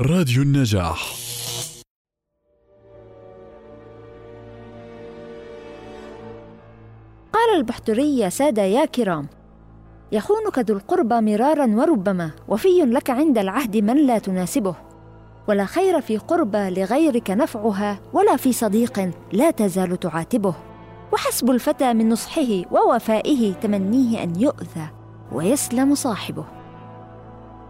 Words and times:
راديو 0.00 0.42
النجاح. 0.42 1.14
قال 7.32 7.56
البحتري 7.56 8.18
يا 8.18 8.28
سادة 8.28 8.62
يا 8.62 8.84
كرام 8.84 9.28
يخونك 10.12 10.58
ذو 10.58 10.76
القربى 10.76 11.20
مرارا 11.20 11.66
وربما 11.66 12.30
وفي 12.48 12.68
لك 12.68 13.10
عند 13.10 13.38
العهد 13.38 13.76
من 13.76 14.06
لا 14.06 14.18
تناسبه. 14.18 14.74
ولا 15.48 15.64
خير 15.64 16.00
في 16.00 16.18
قربى 16.18 16.70
لغيرك 16.70 17.30
نفعها 17.30 18.00
ولا 18.12 18.36
في 18.36 18.52
صديق 18.52 19.10
لا 19.32 19.50
تزال 19.50 20.00
تعاتبه. 20.00 20.54
وحسب 21.12 21.50
الفتى 21.50 21.92
من 21.92 22.08
نصحه 22.08 22.62
ووفائه 22.70 23.52
تمنيه 23.52 24.22
أن 24.22 24.40
يؤذى 24.40 24.88
ويسلم 25.32 25.94
صاحبه. 25.94 26.44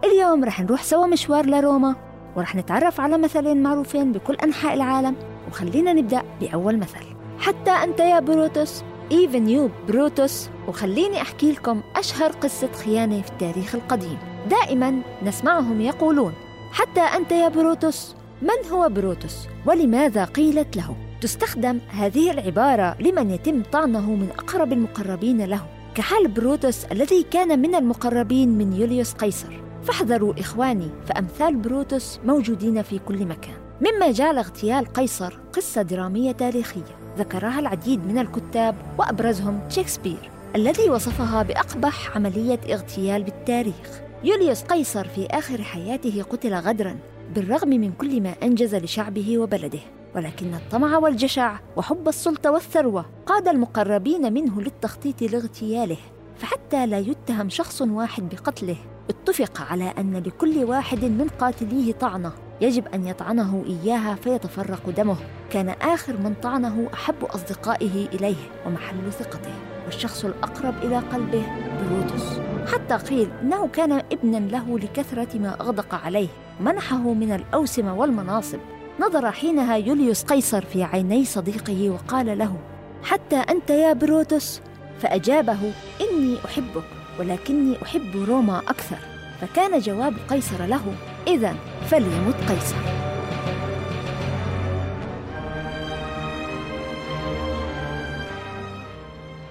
اليوم 0.03 0.43
رح 0.45 0.61
نروح 0.61 0.83
سوا 0.83 1.07
مشوار 1.07 1.45
لروما. 1.45 2.12
ورح 2.35 2.55
نتعرف 2.55 3.01
على 3.01 3.17
مثلين 3.17 3.63
معروفين 3.63 4.11
بكل 4.11 4.33
أنحاء 4.33 4.73
العالم 4.73 5.15
وخلينا 5.47 5.93
نبدأ 5.93 6.23
بأول 6.41 6.77
مثل. 6.77 7.05
حتى 7.39 7.71
أنت 7.71 7.99
يا 7.99 8.19
بروتوس 8.19 8.83
even 9.11 9.49
you 9.49 9.87
بروتوس 9.87 10.49
وخليني 10.67 11.21
أحكي 11.21 11.51
لكم 11.51 11.81
أشهر 11.95 12.31
قصة 12.31 12.71
خيانة 12.71 13.21
في 13.21 13.29
التاريخ 13.29 13.75
القديم. 13.75 14.17
دائما 14.49 15.01
نسمعهم 15.23 15.81
يقولون 15.81 16.33
حتى 16.71 17.01
أنت 17.01 17.31
يا 17.31 17.47
بروتوس 17.47 18.15
من 18.41 18.71
هو 18.71 18.89
بروتوس؟ 18.89 19.47
ولماذا 19.65 20.25
قيلت 20.25 20.77
له؟ 20.77 20.95
تستخدم 21.21 21.79
هذه 21.89 22.31
العبارة 22.31 22.95
لمن 22.99 23.31
يتم 23.31 23.63
طعنه 23.71 24.11
من 24.11 24.29
أقرب 24.37 24.73
المقربين 24.73 25.45
له 25.45 25.61
كحال 25.95 26.27
بروتوس 26.27 26.85
الذي 26.85 27.25
كان 27.31 27.59
من 27.59 27.75
المقربين 27.75 28.57
من 28.57 28.73
يوليوس 28.73 29.13
قيصر. 29.13 29.72
فاحذروا 29.83 30.39
إخواني 30.39 30.89
فأمثال 31.07 31.55
بروتوس 31.55 32.19
موجودين 32.25 32.81
في 32.81 32.99
كل 32.99 33.25
مكان. 33.25 33.55
مما 33.81 34.11
جعل 34.11 34.37
اغتيال 34.37 34.85
قيصر 34.85 35.39
قصة 35.53 35.81
درامية 35.81 36.31
تاريخية 36.31 36.95
ذكرها 37.17 37.59
العديد 37.59 38.07
من 38.07 38.17
الكتاب 38.17 38.75
وأبرزهم 38.99 39.59
شكسبير 39.69 40.31
الذي 40.55 40.89
وصفها 40.89 41.43
بأقبح 41.43 42.15
عملية 42.15 42.59
اغتيال 42.69 43.23
بالتاريخ. 43.23 44.01
يوليوس 44.23 44.63
قيصر 44.63 45.07
في 45.07 45.25
آخر 45.25 45.61
حياته 45.61 46.23
قتل 46.29 46.53
غدرا 46.53 46.95
بالرغم 47.35 47.69
من 47.69 47.91
كل 47.91 48.21
ما 48.21 48.33
أنجز 48.43 48.75
لشعبه 48.75 49.37
وبلده. 49.37 49.79
ولكن 50.15 50.53
الطمع 50.53 50.97
والجشع 50.97 51.59
وحب 51.75 52.07
السلطة 52.07 52.51
والثروة 52.51 53.05
قاد 53.25 53.47
المقربين 53.47 54.33
منه 54.33 54.61
للتخطيط 54.61 55.21
لاغتياله 55.21 55.97
فحتى 56.37 56.87
لا 56.87 56.99
يتهم 56.99 57.49
شخص 57.49 57.81
واحد 57.81 58.29
بقتله 58.29 58.77
اتفق 59.09 59.61
على 59.71 59.93
أن 59.97 60.17
لكل 60.17 60.63
واحد 60.63 61.03
من 61.03 61.27
قاتليه 61.39 61.93
طعنة. 61.93 62.31
يجب 62.61 62.87
أن 62.87 63.07
يطعنه 63.07 63.63
إياها 63.67 64.15
فيتفرق 64.15 64.89
دمه. 64.89 65.17
كان 65.51 65.69
آخر 65.69 66.17
من 66.17 66.33
طعنه 66.43 66.89
أحب 66.93 67.23
أصدقائه 67.23 68.07
إليه 68.07 68.35
ومحل 68.65 69.11
ثقته 69.11 69.53
والشخص 69.85 70.25
الأقرب 70.25 70.73
إلى 70.83 70.97
قلبه 70.97 71.43
بروتوس. 71.81 72.39
حتى 72.73 72.95
قيل 72.95 73.29
إنه 73.41 73.67
كان 73.67 73.91
ابنا 73.91 74.37
له 74.37 74.79
لكثرة 74.79 75.37
ما 75.37 75.61
أغدق 75.61 75.95
عليه 75.95 76.29
منحه 76.59 77.13
من 77.13 77.31
الأوسمة 77.31 77.95
والمناصب. 77.95 78.59
نظر 78.99 79.31
حينها 79.31 79.77
يوليوس 79.77 80.23
قيصر 80.23 80.65
في 80.65 80.83
عيني 80.83 81.25
صديقه 81.25 81.89
وقال 81.89 82.37
له 82.37 82.57
حتى 83.03 83.35
أنت 83.35 83.69
يا 83.69 83.93
بروتوس؟ 83.93 84.61
فأجابه 84.99 85.73
إني 86.01 86.37
أحبك. 86.45 87.02
ولكني 87.19 87.83
أحب 87.83 88.23
روما 88.27 88.59
أكثر 88.59 88.97
فكان 89.41 89.79
جواب 89.79 90.13
قيصر 90.29 90.65
له 90.65 90.95
إذا 91.27 91.55
فليمت 91.89 92.35
قيصر. 92.49 92.75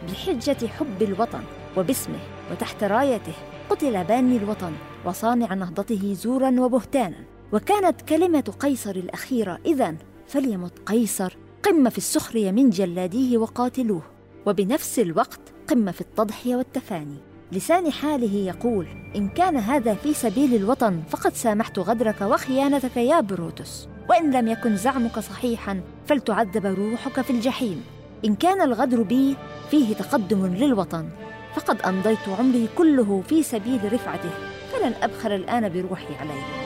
بحجة 0.09 0.67
حب 0.67 1.03
الوطن 1.03 1.43
وباسمه 1.77 2.19
وتحت 2.51 2.85
رايته 2.85 3.33
قتل 3.71 4.05
باني 4.05 4.37
الوطن 4.37 4.73
وصانع 5.05 5.55
نهضته 5.55 6.15
زورا 6.15 6.61
وبهتانا. 6.61 7.25
وكانت 7.53 8.03
كلمة 8.03 8.55
قيصر 8.61 8.91
الأخيرة 8.91 9.59
إذا 9.67 9.95
فليمت 10.29 10.73
قيصر 10.87 11.37
قمة 11.63 11.91
في 11.91 11.99
السخرية 11.99 12.51
من 12.51 12.71
جلاديه 12.71 13.39
وقاتلوه 13.39 14.03
وبنفس 14.47 14.99
الوقت 14.99 15.41
قمة 15.69 15.93
في 15.93 16.01
التضحية 16.01 16.57
والتفاني. 16.57 17.32
لسان 17.53 17.93
حاله 17.93 18.35
يقول 18.35 18.87
إن 19.17 19.29
كان 19.29 19.57
هذا 19.57 19.95
في 19.95 20.15
سبيل 20.15 20.55
الوطن 20.55 21.03
فقد 21.11 21.35
سامحت 21.35 21.79
غدرك 21.79 22.21
وخيانتك 22.21 22.97
يا 22.97 23.21
بروتوس. 23.21 23.89
وإن 24.11 24.31
لم 24.31 24.49
يكن 24.49 24.77
زعمك 24.77 25.19
صحيحا 25.19 25.81
فلتعذب 26.07 26.67
روحك 26.67 27.21
في 27.21 27.31
الجحيم. 27.31 27.85
إن 28.25 28.35
كان 28.35 28.63
الغدر 28.63 29.03
بي 29.03 29.37
فيه 29.71 29.95
تقدم 29.95 30.47
للوطن. 30.47 31.09
فقد 31.55 31.83
أمضيت 31.83 32.29
عمري 32.39 32.69
كله 32.79 33.23
في 33.29 33.43
سبيل 33.43 33.93
رفعته 33.93 34.31
فلن 34.73 34.95
أبخل 35.03 35.33
الآن 35.33 35.69
بروحي 35.69 36.15
عليه. 36.21 36.62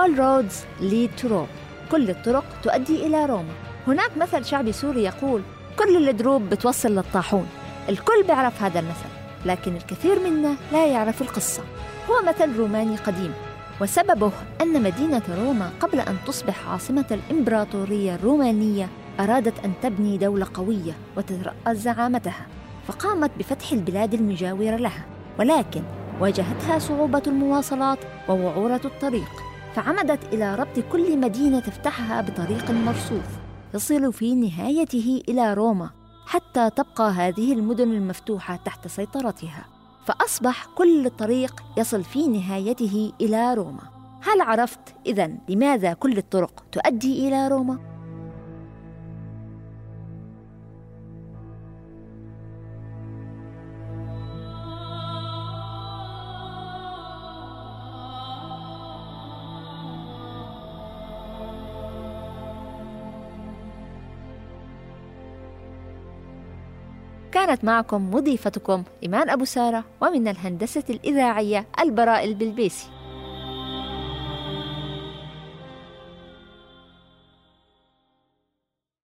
All 0.00 0.14
roads 0.24 0.56
lead 0.80 1.10
to 1.20 1.28
Rome. 1.28 1.48
كل 1.90 2.10
الطرق 2.10 2.44
تؤدي 2.62 3.06
إلى 3.06 3.26
روما 3.26 3.52
هناك 3.86 4.10
مثل 4.16 4.44
شعبي 4.44 4.72
سوري 4.72 5.04
يقول 5.04 5.42
كل 5.78 6.08
الدروب 6.08 6.42
بتوصل 6.42 6.88
للطاحون. 6.88 7.46
الكل 7.88 8.22
بيعرف 8.26 8.62
هذا 8.62 8.80
المثل 8.80 9.08
لكن 9.44 9.76
الكثير 9.76 10.18
منا 10.18 10.56
لا 10.72 10.86
يعرف 10.86 11.22
القصة. 11.22 11.62
هو 12.10 12.22
مثل 12.28 12.56
روماني 12.56 12.96
قديم 12.96 13.32
وسببه 13.80 14.32
أن 14.60 14.82
مدينة 14.82 15.22
روما 15.44 15.70
قبل 15.80 16.00
أن 16.00 16.16
تصبح 16.26 16.68
عاصمة 16.68 17.06
الإمبراطورية 17.10 18.14
الرومانية 18.14 18.88
أرادت 19.20 19.64
أن 19.64 19.72
تبني 19.82 20.18
دولة 20.18 20.46
قوية 20.54 20.92
وتترأس 21.16 21.76
زعامتها 21.76 22.46
فقامت 22.88 23.30
بفتح 23.38 23.72
البلاد 23.72 24.14
المجاورة 24.14 24.76
لها 24.76 25.04
ولكن 25.38 25.82
واجهتها 26.20 26.78
صعوبة 26.78 27.22
المواصلات 27.26 27.98
ووعورة 28.28 28.80
الطريق. 28.84 29.49
فعمدت 29.74 30.34
إلى 30.34 30.54
ربط 30.54 30.78
كل 30.92 31.18
مدينة 31.18 31.60
تفتحها 31.60 32.20
بطريق 32.20 32.70
مرصوف 32.70 33.26
يصل 33.74 34.12
في 34.12 34.34
نهايته 34.34 35.22
إلى 35.28 35.54
روما 35.54 35.90
حتى 36.26 36.70
تبقى 36.70 37.10
هذه 37.10 37.52
المدن 37.52 37.92
المفتوحة 37.92 38.56
تحت 38.56 38.88
سيطرتها 38.88 39.64
فأصبح 40.04 40.66
كل 40.74 41.10
طريق 41.10 41.62
يصل 41.76 42.04
في 42.04 42.28
نهايته 42.28 43.12
إلى 43.20 43.54
روما 43.54 43.82
هل 44.22 44.40
عرفت 44.40 44.94
إذا 45.06 45.30
لماذا 45.48 45.92
كل 45.92 46.18
الطرق 46.18 46.64
تؤدي 46.72 47.28
إلى 47.28 47.48
روما؟ 47.48 47.78
كانت 67.46 67.64
معكم 67.64 68.10
مضيفتكم 68.14 68.84
إيمان 69.02 69.30
أبو 69.30 69.44
سارة 69.44 69.84
ومن 70.00 70.28
الهندسة 70.28 70.84
الإذاعية 70.90 71.66
البراء 71.80 72.24
البلبيسي. 72.24 72.86